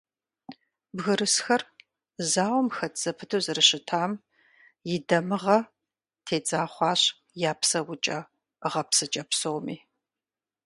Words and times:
Бгырысхэр 0.95 1.61
зауэм 2.31 2.67
хэт 2.77 2.93
зэпыту 3.01 3.39
зэрыщытам 3.45 4.11
и 4.93 4.95
дамыгъэ 5.07 5.57
тедза 6.25 6.61
хъуащ 6.73 7.01
я 7.49 7.53
псэукӀэ-гъэпсыкӀэ 7.59 9.23
псоми. 9.29 9.77